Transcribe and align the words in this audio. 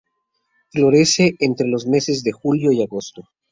Florece 0.71 1.35
entre 1.41 1.67
los 1.67 1.85
meses 1.85 2.23
de 2.23 2.31
julio 2.31 2.71
y 2.71 2.81
agosto. 2.81 3.29